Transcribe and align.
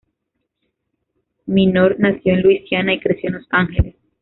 Minor 1.45 1.95
nació 1.99 2.33
en 2.33 2.41
Luisiana 2.41 2.95
y 2.95 2.99
creció 2.99 3.29
en 3.29 3.35
Los 3.35 3.45
Ángeles. 3.51 3.93